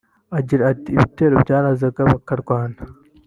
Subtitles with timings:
[0.37, 2.79] Agira ati “Ibitero byarazaga bakarwana